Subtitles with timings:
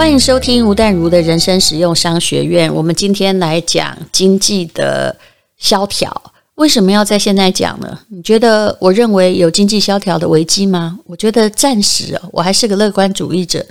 [0.00, 2.74] 欢迎收听吴淡如的人生实用商学院。
[2.74, 5.14] 我们今天来讲经济的
[5.58, 6.32] 萧条。
[6.54, 7.98] 为什么要在现在讲呢？
[8.08, 10.98] 你觉得我认为有经济萧条的危机吗？
[11.04, 13.62] 我觉得暂时，我还是个乐观主义者。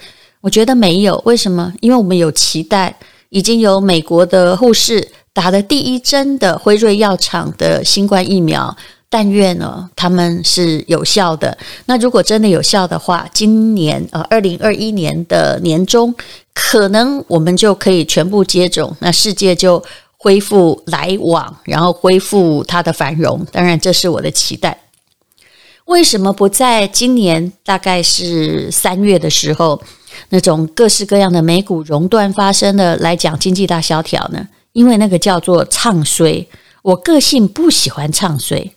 [0.42, 1.20] 我觉得没有。
[1.26, 1.74] 为什么？
[1.82, 2.96] 因为我们有期待，
[3.30, 8.78] 已经有美国的护士打了第一针的辉瑞药厂的新冠疫苗。
[9.10, 11.58] 但愿呢，他们是有效的。
[11.86, 16.14] 那如果真的有效的话，今年呃，二零二一年的年中，
[16.54, 19.84] 可能我们就可以全部接种，那世界就
[20.16, 23.44] 恢复来往，然后恢复它的繁荣。
[23.52, 24.78] 当然，这是我的期待。
[25.86, 29.82] 为什么不在今年大概是三月的时候，
[30.30, 34.48] 那种各式各样的美股熔断发生的来讲经济大萧条呢？
[34.74, 36.48] 因为那个叫做唱衰，
[36.84, 38.72] 我个性不喜欢唱衰。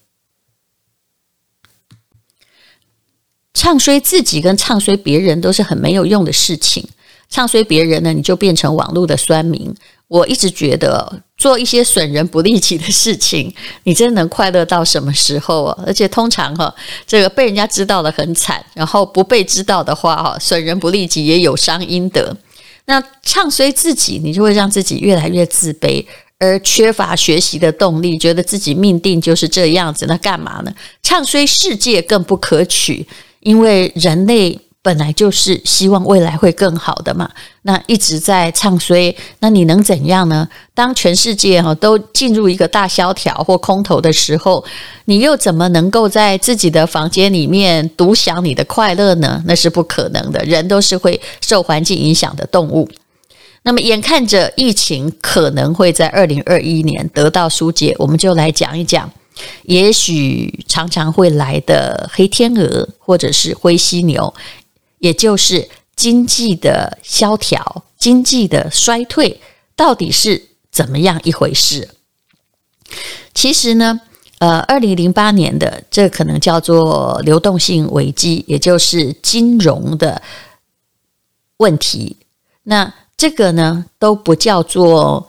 [3.55, 6.87] 唱衰自己跟唱衰别人都是很没有用的事情。
[7.29, 9.75] 唱衰别人呢，你就变成网络的酸民。
[10.09, 13.51] 我一直觉得做一些损人不利己的事情，
[13.85, 15.85] 你真能快乐到什么时候啊？
[15.87, 16.75] 而且通常哈，
[17.07, 22.37] 这个被人家知道的很惨，然后不被知道的话哈，损人不利己也有伤阴德。
[22.85, 26.05] 那唱衰自己，你就会让自己越来越自卑，
[26.39, 30.75] 而缺乏学习的动力，觉得自己命定就是这样子，那干嘛呢？
[31.03, 33.07] 唱衰世界更不可取。
[33.43, 37.31] 因为人类本来就是希望未来会更好的嘛，
[37.63, 40.49] 那一直在唱衰，那你能怎样呢？
[40.75, 44.65] 当全世界哈都进入一个大萧条或空头的时候，
[45.05, 49.41] 你又怎么能够在自己的房间里面独享你的快乐呢？
[49.47, 52.89] 那是不可能的，人都是会受环境影响的动物。
[53.63, 59.09] 那么眼看着疫情可能会在二零二一年得到纾解，我们就来讲一讲。
[59.63, 64.33] 也许常常会来的黑天鹅，或者是灰犀牛，
[64.99, 69.41] 也就是经济的萧条、经济的衰退，
[69.75, 71.89] 到底是怎么样一回事？
[73.35, 74.01] 其实呢，
[74.39, 80.21] 呃，二零零八年的这可能叫做流动性危机，也就是金融的
[81.57, 82.17] 问题。
[82.65, 85.27] 那这个呢，都不叫做。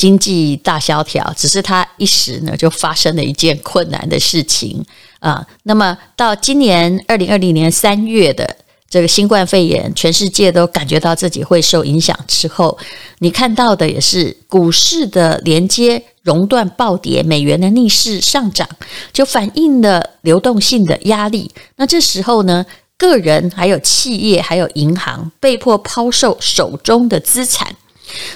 [0.00, 4.82] 经济大萧条，只是它一时呢就发生了一件困难的事情
[5.18, 5.46] 啊。
[5.64, 8.56] 那么到今年二零二零年三月的
[8.88, 12.78] 这个新冠肺炎，全世界都感觉到自己会受影响之后，
[13.18, 18.66] 你看到的也是股市的连接熔断暴跌，美元的逆势上涨，
[19.12, 21.50] 就反映了流动性的压力。
[21.76, 22.64] 那这时候呢，
[22.96, 27.76] 个人还有企业还有银行被迫抛售手中的资产。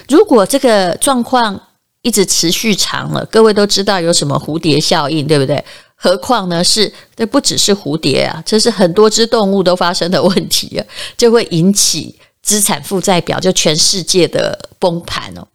[0.08, 1.60] 如果这个状况
[2.02, 5.64] 一直持续长了，各位都知道有什么蝴蝶效应，对不对？
[5.96, 10.84] 何况呢是这不只是蝴蝶啊，这是很多只动物都发生的问题啊，
[11.16, 15.46] 就会引起资产负债表就全世界的崩盘哦。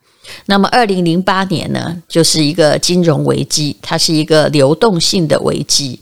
[0.46, 6.02] 那么，二零零八年呢，就是一个金融危机，它是一个流动性的危机。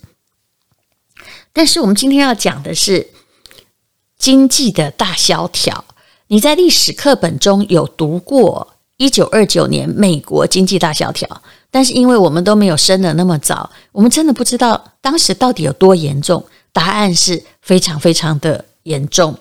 [1.51, 3.07] 但是我们今天要讲的是
[4.17, 5.83] 经济的大萧条。
[6.29, 8.67] 你在历史课本中有读过
[8.97, 16.43] 一九二九年美国经济大萧条，但是因为我们都没有生得那么早，我们真的不知道当时到底有多严重。
[16.73, 19.35] 答案是非常非常的严重。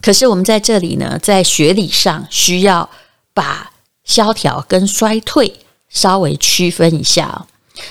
[0.00, 2.88] 可是我们在这里呢，在学理上需要
[3.32, 3.70] 把
[4.04, 7.46] 萧条跟衰退稍微区分一下。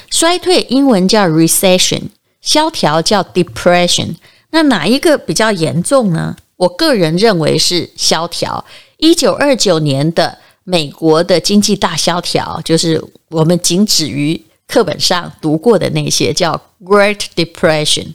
[0.09, 2.09] 衰退英文叫 recession，
[2.41, 4.15] 萧条叫 depression。
[4.49, 6.35] 那哪一个比较严重呢？
[6.61, 8.63] 我个人认为是萧条。
[8.97, 18.09] 一九二九年的美国的经济大萧条，就是我们仅止于课本上读过的那些，叫 Great Depression。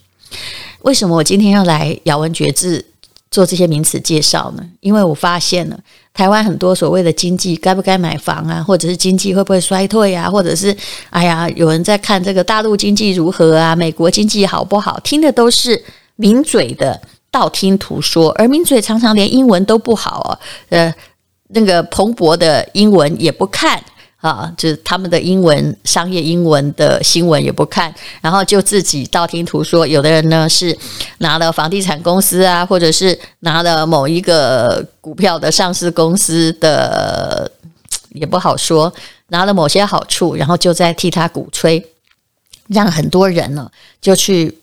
[0.82, 2.84] 为什么我今天要来咬文嚼字
[3.32, 4.64] 做这些名词介绍呢？
[4.78, 5.76] 因为我发现了
[6.14, 10.72] 台湾很多所谓的经济该不该买房啊，或者是经济会不会衰退啊，或者是
[11.10, 15.00] 哎呀，有人在看这个大陆经济如何啊，美国经济好不好？
[15.00, 15.84] 听的都是
[16.14, 17.02] 名嘴的。
[17.30, 20.38] 道听途说，而名嘴常常连英文都不好哦，
[20.70, 20.94] 呃，
[21.48, 23.82] 那个蓬勃的英文也不看
[24.16, 29.86] 啊，就是他们的英文商业英文的新闻也不看，然后就自己道听途说。
[29.86, 30.76] 有的人呢是
[31.18, 37.50] 拿了房地产公司啊，或者是拿了某一个股票的上市公司的，
[38.10, 38.90] 也不好说，
[39.28, 41.86] 拿了某些好处，然后就在替他鼓吹，
[42.68, 43.70] 让很多人呢
[44.00, 44.56] 就去。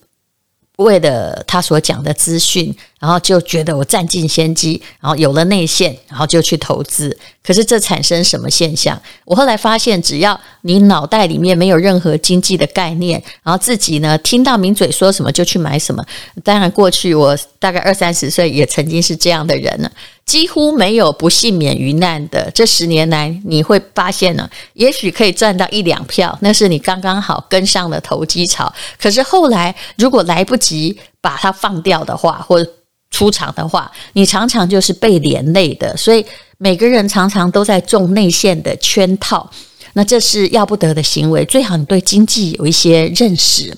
[0.76, 7.16] 为了他所讲的资讯然后就觉得我占尽先机，然后有了内线，然后就去投资。
[7.44, 9.00] 可是这产生什么现象？
[9.24, 16.04] 我后来发现，只要你脑袋里面没有任何经济的概念，然后自己呢听到名嘴说什么就去买什么。
[16.42, 19.92] 当然，过去我大概二三十岁也曾经是这样的人了。
[20.26, 22.50] 几乎没有不幸免于难的。
[22.54, 28.72] 这十年来，你会发现呢，也许可以赚到一两票，那是你刚刚好跟上了投机潮。
[28.98, 32.66] 可是后来，如果来不及把它放掉的话，或
[33.10, 35.96] 出场的话，你常常就是被连累的。
[35.96, 36.24] 所以
[36.58, 39.48] 每个人常常都在中内线的圈套，
[39.92, 41.44] 那这是要不得的行为。
[41.44, 43.76] 最好你对经济有一些认识。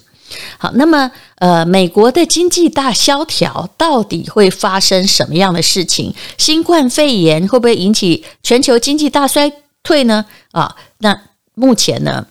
[0.58, 6.14] 好，那么呃，美国的经济大萧条到底会发生什么样的事情？
[6.38, 9.52] 新冠肺炎会不会引起全球经济大衰
[9.82, 10.24] 退呢？
[10.52, 11.18] 啊，那
[11.54, 12.26] 目前呢，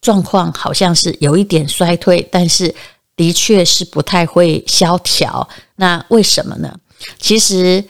[0.00, 2.74] 状况好像是有一点衰退，但是
[3.14, 5.48] 的确是不太会萧条。
[5.76, 6.74] 那为什么呢？
[7.18, 7.84] 其实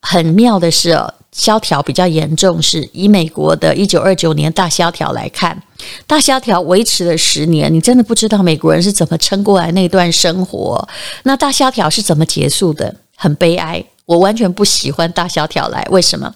[0.00, 1.14] 很妙的是哦。
[1.32, 5.60] 萧条比较严重，是以美国的一九二九年大萧条来看，
[6.06, 10.86] 大萧条维持了十年，你真的不知道美国人是怎么撑过来那段生活。
[11.22, 12.94] 那大萧条是怎么结束的？
[13.16, 15.82] 很悲哀，我完全不喜欢大萧条来。
[15.90, 16.34] 为什么？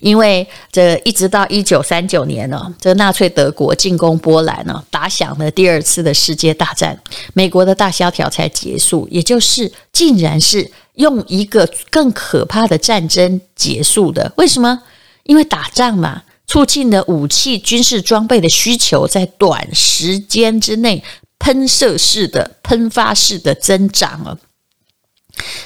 [0.00, 6.98] 因为这一直到一九三九年呢，这纳粹德国进攻波兰呢，打响了第二次的世界大战，
[7.34, 10.70] 美国的大萧条才结束，也就是竟然是。
[10.98, 14.82] 用一个更可怕的战争结束的，为什么？
[15.24, 21.04] 因为打仗嘛，促进了武器、军事装备的需求在短时间之内
[21.38, 24.38] 喷射式的、喷发式的增长了。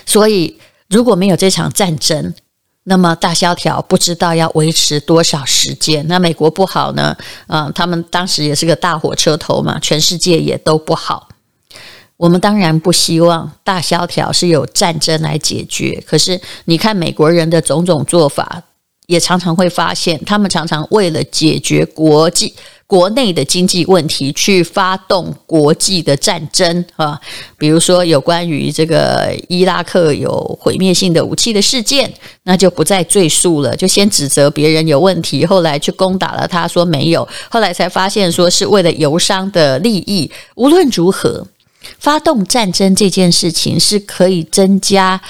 [0.05, 0.59] 所以，
[0.89, 2.35] 如果没有这场战争，
[2.85, 6.07] 那么大萧条不知道要维持多少时间。
[6.09, 7.17] 那美国不好呢？
[7.47, 11.29] 嗯，他们当时也是个大火车头嘛，全世界也都不好。
[12.17, 18.63] 我们当然不希望大萧条是有战争来解决，可是你看美国人的种种做法，
[19.07, 22.55] 也常常会发现，他们常常为了解决国际
[22.87, 27.21] 国内的经济问题，去发动国际的战争啊。
[27.59, 32.13] 比如说有关于这个伊拉克有毁灭性的武器的事件，
[32.45, 40.31] 那就不再赘述了，就先指责别人有问题，后来去攻打了他，说没有，后来才发现说是为了油商的利益。
[40.55, 41.45] 无论如何。
[41.99, 45.21] 发动战争这件事情是可以增加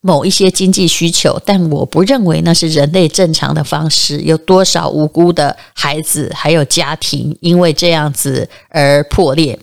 [0.00, 4.20] 某一些经济需求，但我不认为那是人类正常的方式。
[4.20, 9.58] 有多少无辜的孩子还有家庭因为这样子而破裂？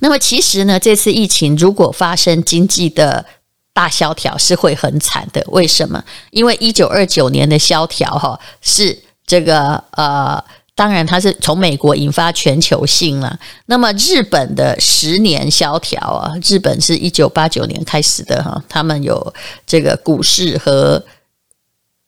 [0.00, 3.24] 那么其实呢，这次疫情如果发生经济的
[3.72, 5.44] 大萧条，是会很惨的。
[5.48, 6.04] 为什么？
[6.30, 10.42] 因为一九二九年的萧条哈是这个呃。
[10.76, 13.40] 当然，它是从美国引发全球性了。
[13.64, 19.34] 那么，日本的十年萧条啊，日本是一九八九年开始的哈，他们有
[19.66, 21.02] 这个股市和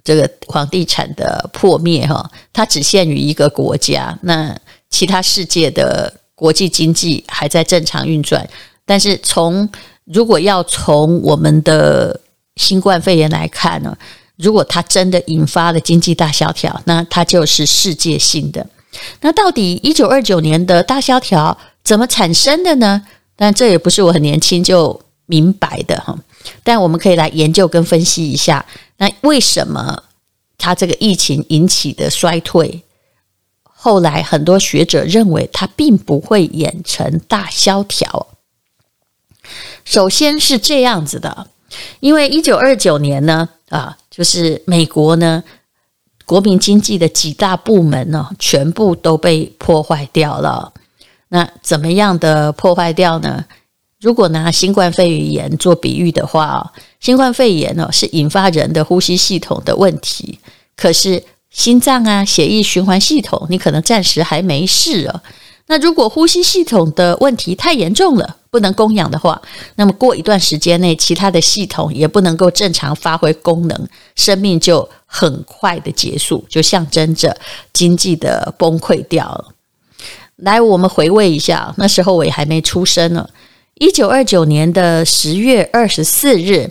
[0.04, 4.54] 这个房地产的破灭哈，它只限于一个国家，那
[4.90, 8.46] 其他世界的国际经济还在正常运转。
[8.84, 9.66] 但是，从
[10.04, 12.20] 如果要从我们的
[12.56, 13.96] 新冠肺炎来看呢？
[14.38, 18.66] 如果它真的引发了经济大萧条，那它就是世界性的。
[19.20, 23.04] 那到底一九二九年的大萧条怎么产生的呢？
[23.36, 26.18] 但这也不是我很年轻就明白的哈。
[26.64, 28.64] 但我们可以来研究跟分析一下，
[28.96, 30.04] 那为什么
[30.56, 32.82] 它这个疫情引起的衰退，
[33.62, 38.28] 后来很多学者认为它并不会演成大萧条。
[39.84, 41.48] 首先是这样子的，
[42.00, 43.96] 因为一九二九年呢，啊。
[44.10, 45.42] 就是美国呢，
[46.26, 50.72] 国民经济的几大部门呢，全部都被破坏掉了。
[51.28, 53.44] 那怎么样的破坏掉呢？
[54.00, 60.38] 如果拿新冠肺炎做比喻的话，新冠肺炎呢是引发人的呼吸系统的问题，
[60.76, 65.22] 可是心脏啊、血液循环系统，你可能暂时还没事啊。
[65.68, 69.40] 那如果呼吸系统的问题太严重了，不能供氧的话，
[69.76, 77.36] 那么过一段时间内，其他的系统也不能够正常发挥功能，生命就很快的结束，就象征着
[77.74, 79.52] 经济的崩溃掉了。
[80.36, 83.28] 来，我们回味一下，那时候我也还没出生呢。
[83.74, 86.70] 一九二九年的十月二十四日，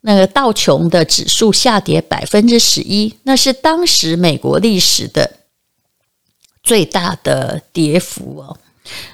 [0.00, 5.30] 那个道琼的指数下跌百分之十一，那是当时美国历史的
[6.62, 8.56] 最大的跌幅哦。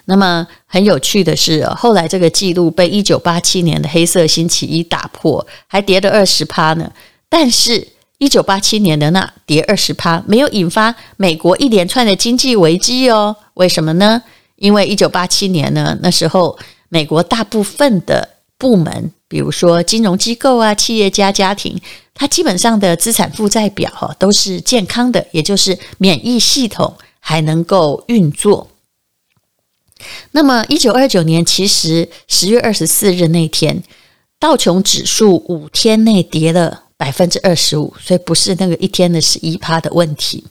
[0.07, 6.90] 那么很有趣的是，后来这个记录被一九八七年的黑色星期一打破，还跌了二十趴呢。
[7.28, 7.87] 但是，
[8.17, 13.37] 一九八七年的那跌二十趴，没有引发美国一连串的经济危机哦。
[13.55, 14.23] 为什么呢？
[14.57, 21.78] 因为一九八七年呢，那时候美国大部分的部门，比如说金融机构啊、企业家、家庭，
[22.14, 26.93] 它基本上的资产负债表哈都是健康的，也就是免疫系统
[27.29, 28.69] 还能够运作。
[30.31, 33.83] 那么，一九二九年其实十月二十四日那天，
[34.39, 40.47] 道琼指数五天内跌了百分之二十五，所以不是那个一天的十一趴的问题。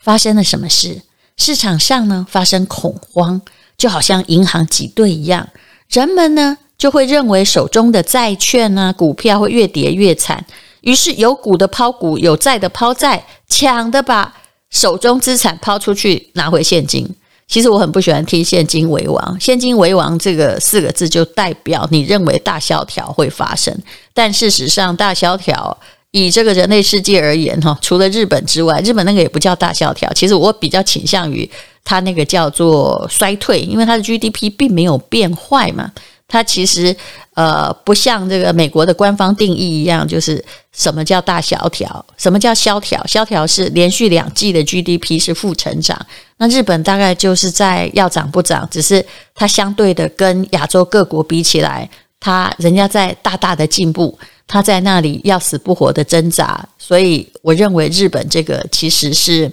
[0.00, 1.00] 发生了什么事？
[1.36, 3.40] 市场上呢发生恐慌，
[3.78, 5.48] 就好像银行挤兑一样，
[5.88, 10.44] 人们呢就会认为手中的债券啊、股票会越跌越惨，
[10.80, 14.34] 于是有股的抛股，有债的抛债，抢的把
[14.70, 17.08] 手中资产抛出去拿回现金。
[17.46, 23.76] 其实我很不喜欢听“现金为王”，“现金为王”这个四个字就代表你认为大萧条会发生，
[24.12, 25.78] 但事实上大萧条。
[26.12, 30.10] 以这个人类世界而言，哈，除了日本之外，日本那个也不叫大萧条。
[30.14, 31.48] 其实我比较倾向于
[31.84, 35.92] 它那个叫做衰退，因为它的 GDP 并没有变坏嘛。
[36.26, 36.96] 它其实
[37.36, 43.06] 呃不像这个美国的官方定义一样，就是什么叫大萧条，什么叫萧条？
[43.06, 45.96] 萧条是连续两季的 GDP 是负成长。
[46.38, 51.88] 那日本大概就是在要涨不涨，只是它相对的跟亚洲各国比起来，
[52.18, 54.18] 它人家在大大的进步。
[54.48, 59.50] 他在那里要死不活的挣扎，所以我认为日本这个其实是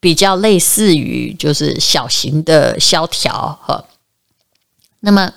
[0.00, 3.30] 比较类似于就是小型的萧条
[3.62, 3.84] 哈。
[5.00, 5.30] 那么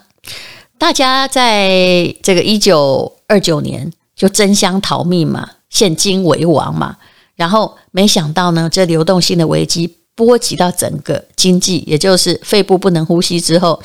[0.82, 6.98] 大家在这个一九二九年就争相逃命嘛，现金为王嘛，
[7.36, 13.80] 然后没想到呢，这流动性的危机波及到整个经济，也就是肺部不能呼吸之后，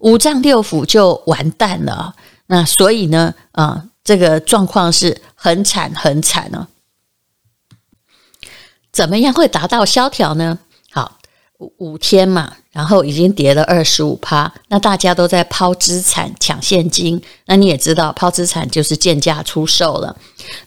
[0.00, 2.14] 五脏六腑就完蛋了。
[2.48, 8.46] 那所以呢，啊，这个状况是很惨很惨呢、哦。
[8.92, 10.58] 怎么样会达到萧条呢？
[10.90, 11.16] 好，
[11.60, 17.20] 五五天嘛，然后已经跌了二十五趴，那大家都在抛资产抢现金。
[17.46, 20.16] 那你也知道，抛资产就是贱价出售了。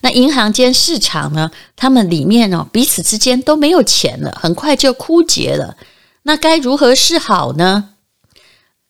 [0.01, 5.75] 那银行间市场呢，他们里面哦，彼此之间都没有钱了，很快就枯竭了。
[6.23, 7.89] 那该如何是好呢？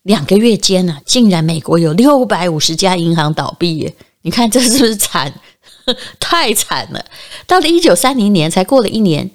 [0.04, 3.96] 两个月间呢、啊，竟然美国有六百五十家银行倒闭耶！
[4.22, 5.34] 你看这是不是惨？
[6.20, 7.06] 太惨了！
[7.48, 9.32] 到了一九三零年，才过了一年，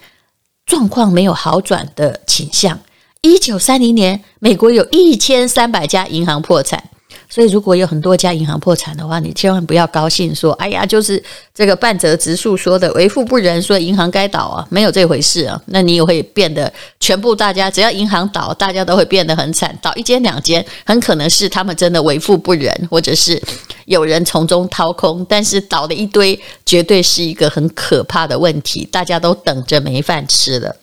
[0.66, 2.78] 状况没有好转的倾向。
[3.22, 6.82] 一九三零年，美国有一千三百家银行破产。
[7.28, 11.22] 所以，如果有很多家银行破产的话，你千万不要高兴说：“哎呀，就是
[11.54, 15.60] 这个半泽直树说的‘为富不仁’，说银行该倒啊，没有这回事啊。
[15.66, 19.78] 那你也会变得全部大家只要银行倒，大家都会变得很惨。
[19.82, 23.40] 倒一间两间，很可能是他们真的为富不仁，或者是
[23.84, 25.24] 有人从中掏空。
[25.28, 30.74] 但是倒了一堆，绝对是一个很可怕的问题，大家都等着没饭吃了。”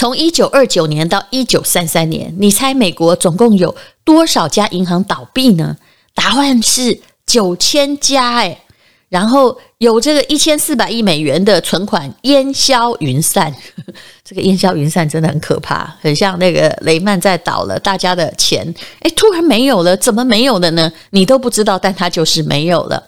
[0.00, 5.76] 从一九二九年到一九三三年，你猜美国总共有多少家银行倒闭呢？
[6.14, 8.62] 答案是九千家诶，
[9.10, 13.54] 然后有这个一千四百亿美元的存款烟消云散，
[14.24, 20.90] 这个烟消云散真的很可怕，很像那个雷曼在倒了，大家的钱诶突然没有了，怎么没有了呢？
[21.10, 23.04] 你都不知道，但它就是没有了。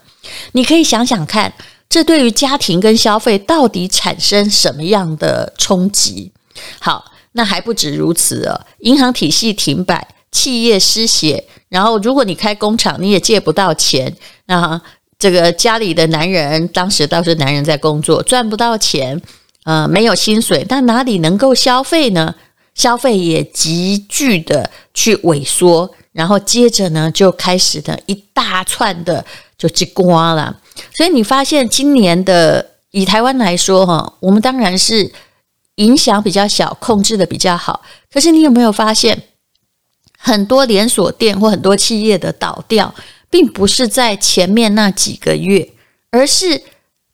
[0.53, 1.51] 你可以想想看，
[1.89, 6.31] 这对于家庭跟消费到底产生什么样的冲击？
[6.79, 14.15] 好，那还不止如此哦，银行体系停摆，企业失血，然后如果你开工厂，你也借不到钱。
[14.47, 14.81] 那
[15.19, 19.21] 这个家里的男人，当时倒是男人在工作，赚不到钱，
[19.65, 22.35] 呃，没有薪水，但哪里能够消费呢？
[22.75, 29.25] 消费也急剧的去萎缩，然后接着呢，就开始的一大串的
[29.57, 30.59] 就去刮了。
[30.95, 35.13] 所以你发现今年的以台湾来说，哈，我们当然是。
[35.77, 37.83] 影响比较小，控制的比较好。
[38.13, 39.23] 可是你有没有发现，
[40.19, 42.95] 很多连锁店或很多企业的倒掉，
[43.31, 45.69] 并不是在前面那几个月，
[46.11, 46.63] 而是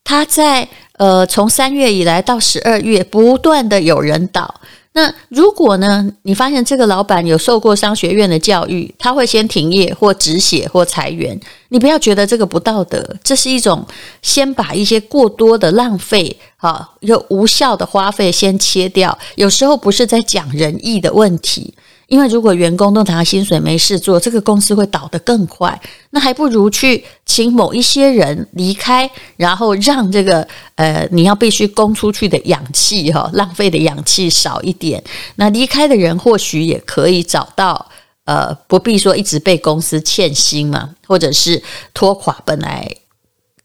[0.03, 4.61] 它在呃从三月以来到十二月，不断的有人倒。
[4.99, 11.38] 那如果呢，你发现这个老板有受过商学院的教育，他会先停业或止血或裁员。
[11.69, 13.87] 你不要觉得这个不道德，这是一种
[14.23, 19.17] 先把一些过多的浪费、啊又无效的花费先切掉。
[19.37, 21.73] 有时候不是在讲仁义的问题。
[22.09, 25.79] 因为如果员工都拿薪水没事做，这个公司会倒得更快。
[26.11, 35.05] 那还不如去请某一些人离开，然后让这个呃你要必须供出去的氧气哈、浪费的氧气少一点。
[35.37, 37.87] 那离开的人或许也可以找到
[38.25, 41.62] 呃不必说一直被公司欠薪嘛，或者是
[41.93, 42.91] 拖垮本来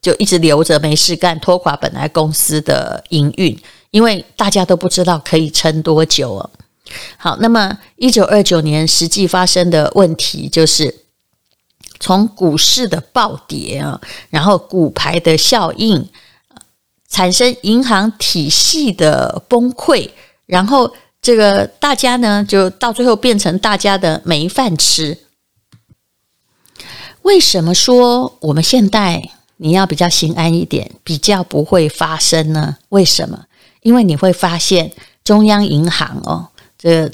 [0.01, 3.57] 就一直留着没事干，拖垮本来公司的营运，
[3.91, 6.49] 因为大家都不知道可以撑多久哦。
[7.17, 10.93] 好，那么一九二九年实际发生的问题就是，
[11.99, 16.09] 从股市的暴跌啊，然后股牌的效应，
[17.09, 20.09] 产生银行体系的崩溃，
[20.45, 25.17] 然后这个大家呢，就到最后变成大家的没饭吃。
[27.21, 32.77] 为什么说我们现在你要比较心安一点，比较不会发生呢？
[32.89, 33.45] 为什么？
[33.81, 34.91] 因为你会发现
[35.23, 36.49] 中央银行哦，
[36.83, 37.09] 这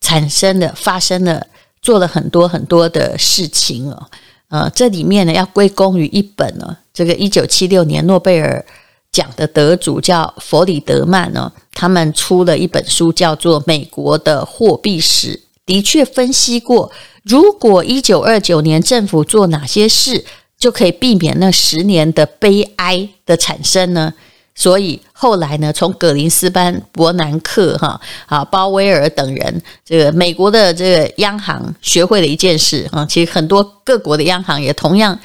[0.00, 1.44] 产生的、发生了、
[1.80, 4.06] 做了很多很多的事情哦。
[4.46, 8.64] 呃，这里面呢要归功于一本呢，这个一九七六年诺贝尔
[9.10, 16.92] 奖的得主叫弗里德曼呢，他们出了一本书叫做《美国的货币史》，的确分析过。
[17.24, 20.24] 如果一九二九年政府做哪些事，
[20.56, 24.14] 就可以避免那十年的悲哀的产生呢？
[24.54, 35.18] 所以后来呢，从葛林斯潘、伯南克、哈啊鲍威尔等人，这个美国的这个央行学会了一件事啊，其实很多各国的央行也同样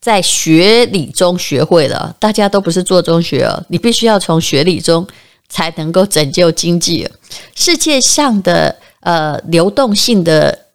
[0.00, 2.14] 在学理中学会了。
[2.18, 5.06] 大家都不是做中学哦，你必须要从学理中
[5.48, 7.08] 才能够拯救经济。
[7.54, 10.66] 世界上的呃流动性的。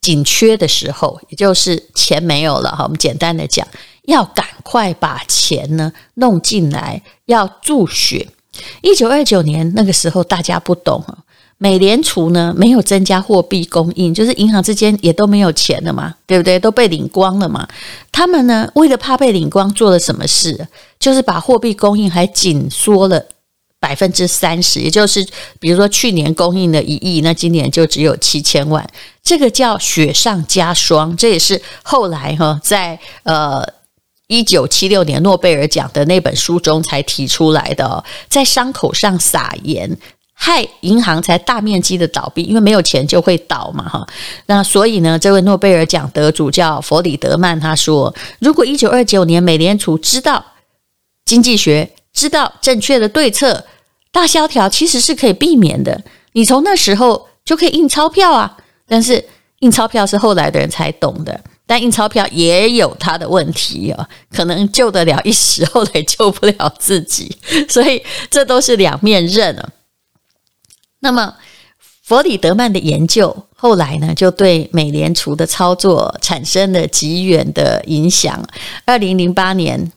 [0.00, 2.84] 紧缺的时候，也就是钱没有了哈。
[2.84, 3.66] 我们简单的讲，
[4.08, 8.26] 要赶快把钱呢弄进来，要助学。
[8.80, 11.18] 一九二九年那个时候，大家不懂啊。
[11.58, 16.58] 美联储呢没有增加货币供应，就是银行之间也都没有钱了嘛，对不对？
[16.58, 17.68] 都被领光了嘛。
[18.10, 20.66] 他们呢为了怕被领光，做了什么事？
[20.98, 23.22] 就是把货币供应还紧缩了。
[23.80, 25.24] 百分之三十，也就是
[25.60, 28.84] 比如说去年供应了一亿，那今年就只有七千万，
[29.22, 31.16] 这个叫雪上加霜。
[31.16, 33.64] 这也是后来哈，在呃
[34.28, 39.98] 一九七六年诺贝尔奖的那本书中才提出来的，在伤口上撒盐，
[40.32, 44.06] 害银行才大面积的倒闭，因为没有钱就会倒嘛哈。
[44.46, 50.44] 那所以呢，这位诺贝尔奖得主叫弗里德曼，他说，如果一九二九年美联储知道
[51.24, 51.90] 经济学。
[52.10, 53.64] 知道正确的对策，
[54.10, 56.02] 大萧条其实是可以避免的。
[56.32, 58.56] 你从那时候就可以印钞票啊，
[58.88, 59.24] 但是
[59.60, 67.36] 印钞票是后来的人才懂的，但印钞票也有它的问题哦，可能救得了一时，后来救不了自己，
[67.68, 69.68] 所以这都是两面刃啊。
[71.00, 71.34] 那么
[72.02, 78.42] 弗里德曼的研究后来呢，就对美联储的操作产生了极远的影响。
[78.84, 79.92] 二零零八年。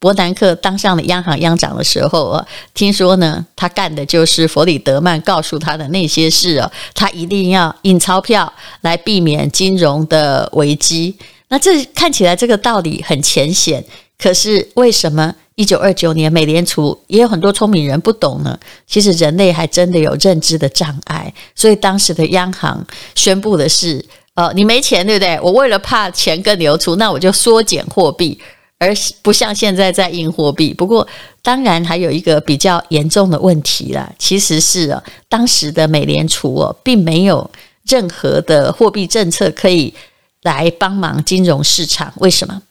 [0.00, 11.14] 伯南克当上了央行央长的时候啊，听说呢，他干的就是弗里德曼告诉他的那些事哦，他一定要印钞票来避免金融的危机。
[11.48, 13.84] 那这看起来这个道理很浅显，
[14.18, 18.58] 可是为什么一九二九年美联储也有很多聪明人不懂呢？
[18.86, 22.82] 其实人类还真的有认知的障碍，所以当时的央行
[23.14, 25.38] 宣布的是：呃，你没钱对不对？
[25.42, 28.40] 我为了怕钱更流出，那我就缩减货币。
[28.80, 31.06] 而不像现在在印货币，不过
[31.42, 37.50] 当然还有一个比较严重的问题啦，其实是啊，当时的美联储哦，并没有
[37.84, 39.92] 任何的货币政策可以
[40.42, 42.10] 来帮忙金融市场。
[42.16, 42.62] 为什么？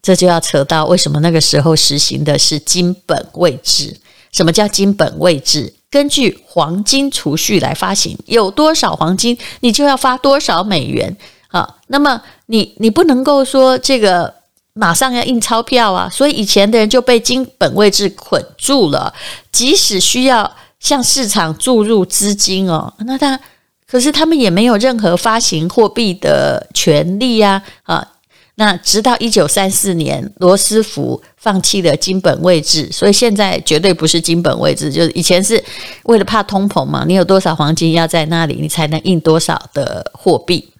[0.00, 3.94] 这就要扯到为什么那个时候实行的是金本位制？
[4.32, 5.70] 什么叫金本位制？
[5.90, 11.14] 根据黄金储蓄来发行，有多少黄金，你就要发多少美元。
[11.48, 14.39] 好，那么你你不能够说这个。
[14.72, 19.12] 马上要印钞票啊，所以以前的人就被金本位制捆住了。
[19.50, 23.38] 即使需要向市场注入资金哦，那他
[23.86, 28.06] 可是他们也没有任何发行货币的权利呀啊。
[28.54, 35.62] 那直到一九三四年，罗斯福放弃了金本位制，所以现在绝对不是金本位制，就是以前是
[36.04, 40.72] 为了怕通膨嘛，你有多少黄金要在那里，你才能印多少的货币。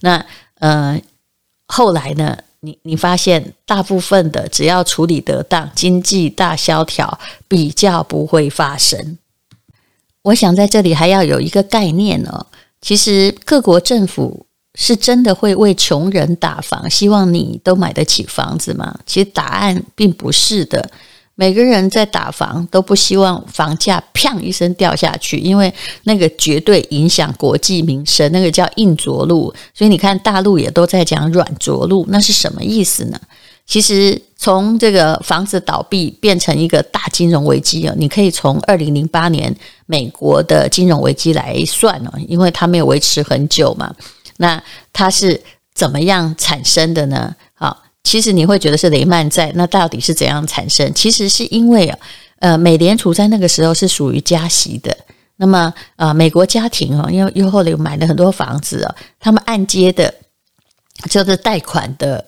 [0.00, 0.24] 那
[0.58, 1.00] 呃，
[1.68, 2.36] 后来呢？
[2.60, 9.18] 你你发现大部分的只要处理得当，经济大萧条比较不会发生。
[10.22, 12.46] 我想在这里还要有一个概念哦，
[12.80, 14.44] 其实各国政府
[14.74, 18.98] 是真的会为穷人打房，希望你都买得起房子吗？
[19.06, 20.90] 其实答案并不是的。
[21.40, 25.72] 每个人在打房都不希望房价砰一声掉下去，因为
[26.02, 29.54] 那个绝对影响国计民生，那个叫硬着陆。
[29.72, 33.20] 所以你看，大陆也都在讲软着陆，那是什么意思呢？
[33.64, 39.54] 其实从这个房子倒闭变成一个大金融危机啊，你可以从二零零八年
[39.86, 43.94] 美国的金融危机来算哦，因为它没有维持很久嘛。
[44.38, 44.60] 那
[44.92, 45.40] 它是
[45.72, 47.36] 怎么样产生的呢？
[47.54, 47.84] 好。
[48.08, 50.90] 其实你会觉得是雷曼债，那到底是怎样产生？
[50.94, 51.98] 其实是因为啊，
[52.38, 54.96] 呃，美联储在那个时候是属于加息的。
[55.36, 60.14] 那么，呃，美国家庭啊，因为又后来又买了很多房子啊，他们按揭的
[61.10, 62.24] 就是贷款的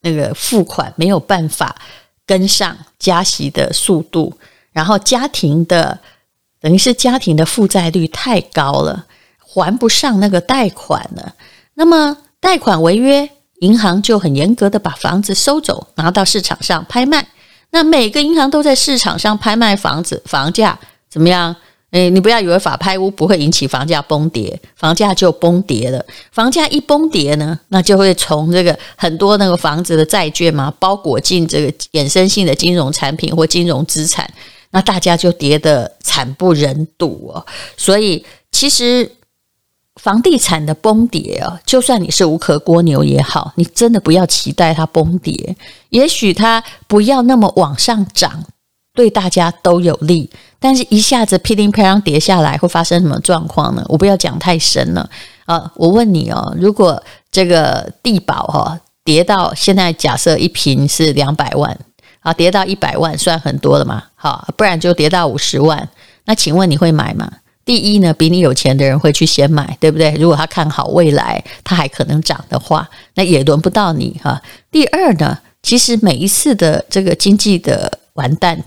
[0.00, 1.74] 那个付款没有办法
[2.24, 4.32] 跟上加息的速度，
[4.70, 5.98] 然后家庭的
[6.60, 9.04] 等于是家庭的负债率太高了，
[9.38, 11.34] 还不上那个贷款了。
[11.74, 13.28] 那么贷款违约，
[13.60, 17.26] 银行就很严格的把房子收走，拿到市场上拍卖。
[17.70, 20.78] 那每个银行都在市场上拍卖房子，房价
[21.10, 21.54] 怎么样？
[21.92, 26.04] 诶，你不要以为法拍屋不会引起房价崩跌，房价就崩跌了。
[26.32, 34.28] 房价一崩跌呢，那就会从这个很多那个房子的债券嘛，包裹进这个衍生性的金融产品或金融资产，
[34.72, 37.46] 那大家就跌得惨不忍睹哦。
[37.76, 39.10] 所以其实
[40.00, 45.56] 房地产的崩跌哦，就算你是无壳蜗牛也好，你真的不要期待它崩跌，
[45.90, 48.44] 也许它不要那么往上涨。
[48.94, 53.84] 对大家都有利，但是一下子噼里啪啦跌下来，会发生什么状况呢？
[53.88, 55.06] 我不要讲太深了
[55.44, 55.70] 啊！
[55.74, 61.78] 我问你哦，如果这个地保哈跌到现在，假设一平是两百万
[62.20, 64.02] 啊，跌到一百万算很多了嘛？
[64.14, 65.86] 好，不然就跌到五十万，
[66.24, 67.30] 那请问你会买吗？
[67.66, 70.14] 第一呢，比你有钱的人会去先买，对不对？
[70.14, 74.40] 如果他看好未来，他还可能涨的话，那也轮不到你哈。
[74.70, 78.64] 第二呢，其实每一次的这个经济的完蛋，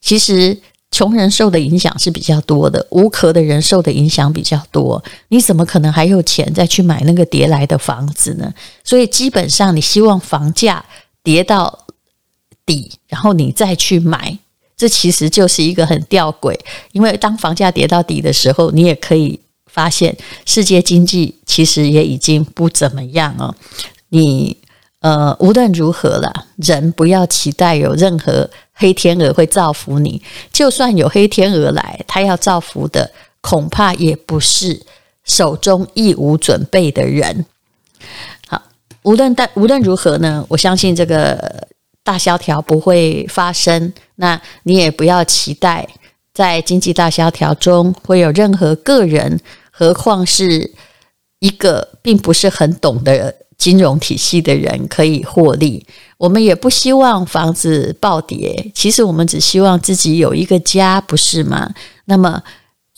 [0.00, 0.58] 其实
[0.90, 5.04] 穷人受的影响是比较多的，无壳的人受的影响比较多。
[5.28, 8.50] 你怎么可能还有钱再去买那个叠来的房子呢？
[8.82, 10.82] 所以基本上，你希望房价
[11.22, 11.86] 跌到
[12.64, 14.38] 底，然后你再去买，
[14.78, 16.58] 这其实就是一个很吊诡。
[16.92, 23.54] 因为当房价跌到底的时候，你也可以发现世界经济其实也已经不怎么样了。
[24.08, 24.56] 你。
[25.00, 30.20] 呃，无论如何啦，人不要期待有任何黑天鹅会造福你。
[30.52, 33.08] 就算有黑天鹅来，他要造福的
[33.40, 34.82] 恐怕也不是
[35.24, 37.46] 手中一无准备的人。
[38.48, 38.60] 好，
[39.04, 41.67] 无论但无论如何呢，我相信这个
[42.08, 43.92] 大萧条不会发生。
[44.16, 45.86] 那你也不要期待
[46.32, 49.38] 在经济大萧条中会有任何个人，
[49.70, 50.72] 何况是
[51.40, 53.34] 一个并不是很懂的。
[53.58, 55.84] 金融体系的人可以获利，
[56.16, 58.70] 我们也不希望房子暴跌。
[58.72, 61.68] 其实我们只希望自己有一个家，不是吗？
[62.04, 62.40] 那么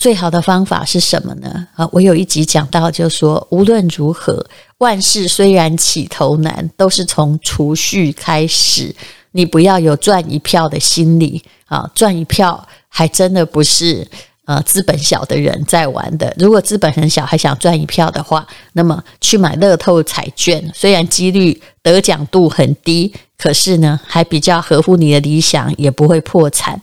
[0.01, 1.69] 最好的方法是什么呢？
[1.75, 4.43] 啊，我有一集讲到，就是说无论如何，
[4.79, 8.97] 万事虽然起头难，都是从储蓄开始。
[9.33, 14.09] 你不要有赚一票的心理啊，赚一票还真的不是。
[14.47, 16.35] 呃，资本小的人在玩的。
[16.37, 26.81] 如果资本很小，还想赚一票的话，那么去买乐透彩券，虽然几率得奖度很低，可是呢，还比较合乎你的理想，也不会破产。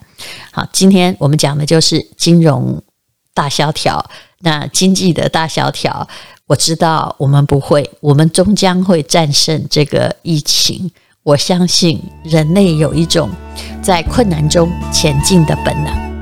[0.51, 2.81] 好，今天我们讲的就是金融
[3.37, 4.03] 大萧条，
[4.39, 6.07] 那经济的大萧条，
[6.47, 10.89] 我知道我们不会，我们终将会战胜这个疫情。
[11.21, 13.29] 我相信人类有一种
[13.79, 16.16] 在困难中前进的本能。